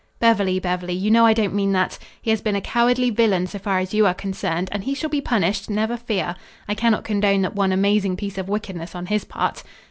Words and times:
"Beverly, 0.19 0.57
Beverly, 0.59 0.95
you 0.95 1.11
know 1.11 1.27
I 1.27 1.33
don't 1.33 1.53
mean 1.53 1.73
that. 1.73 1.99
He 2.23 2.31
has 2.31 2.41
been 2.41 2.55
a 2.55 2.59
cowardly 2.59 3.11
villain 3.11 3.45
so 3.45 3.59
far 3.59 3.77
as 3.77 3.93
you 3.93 4.07
are 4.07 4.15
concerned 4.15 4.67
and 4.71 4.83
he 4.83 4.95
shall 4.95 5.11
be 5.11 5.21
punished, 5.21 5.69
never 5.69 5.95
fear. 5.95 6.35
I 6.67 6.73
cannot 6.73 7.03
condone 7.03 7.43
that 7.43 7.53
one 7.55 7.71
amazing 7.71 8.17
piece 8.17 8.39
of 8.39 8.49
wickedness 8.49 8.95
on 8.95 9.05
his 9.05 9.25
part." 9.25 9.61